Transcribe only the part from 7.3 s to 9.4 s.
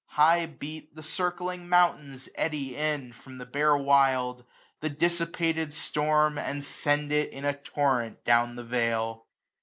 in a torrent down the vale.